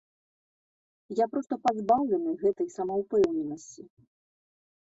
Я 1.19 1.25
проста 1.33 1.53
пазбаўлены 1.67 2.31
гэтай 2.47 2.67
самаўпэўненасці. 2.79 3.81